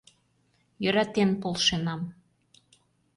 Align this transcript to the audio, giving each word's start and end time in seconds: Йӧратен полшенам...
Йӧратен 0.83 1.29
полшенам... 1.41 2.01